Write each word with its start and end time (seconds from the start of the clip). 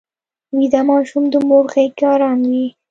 ویده 0.57 0.81
ماشوم 0.89 1.23
د 1.33 1.35
مور 1.47 1.65
غېږ 1.73 1.91
کې 1.97 2.05
ارام 2.13 2.39
وي 2.49 2.67